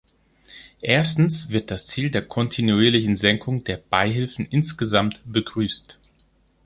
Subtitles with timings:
[0.81, 5.99] Erstens wird das Ziel der kontinuierlichen Senkung der Beihilfen insgesamt begrüßt.